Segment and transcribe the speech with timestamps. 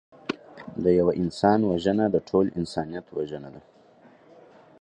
[0.83, 3.61] د یوه انسان وژنه د ټول انسانیت وژنه ده